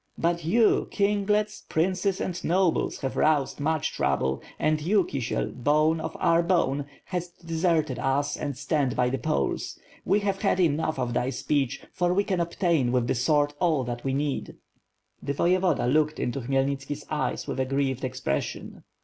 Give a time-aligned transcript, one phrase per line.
[0.19, 4.41] —^but you, kinglets, princes and nobles, have roused 6o4 WITH FIRM AMD HWOKD, much trouble
[4.57, 9.19] and jou, KMel, bone of our bone, hast de serted UB and stand by the
[9.19, 9.77] Poles.
[10.03, 13.83] We have had enough of thy speech, for we can obtain with the sword all
[13.83, 14.55] that we need/*
[15.21, 18.83] The Voyevoda looked into Khmyelnitski's eyes with a grieved expression.